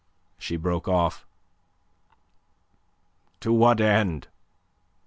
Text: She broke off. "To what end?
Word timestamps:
She 0.39 0.57
broke 0.57 0.87
off. 0.87 1.27
"To 3.41 3.53
what 3.53 3.79
end? 3.79 4.27